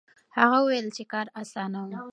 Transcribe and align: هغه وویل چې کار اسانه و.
هغه 0.37 0.57
وویل 0.61 0.87
چې 0.95 1.03
کار 1.11 1.27
اسانه 1.41 1.79
و. 1.85 1.89